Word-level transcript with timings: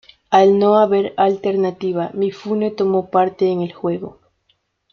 Al 0.31 0.57
no 0.57 0.79
haber 0.79 1.13
alternativa, 1.15 2.09
Mifune 2.15 2.71
tomó 2.71 3.11
parte 3.11 3.51
en 3.51 3.61
el 3.61 3.71
juego. 3.71 4.17